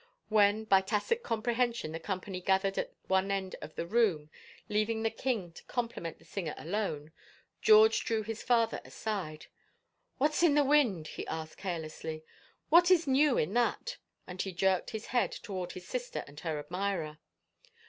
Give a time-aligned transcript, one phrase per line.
[0.29, 4.31] When, by tacit comprehension, the company gathered at one end of the room,
[4.67, 7.11] leaving the king to compliment the singer alone,
[7.61, 9.45] George drew his father aside."
[10.17, 12.23] What's in the wind?" he asked carelessly."
[12.71, 16.57] What is new in that?" and he jerked his head toward his sister and her
[16.57, 17.19] admirer.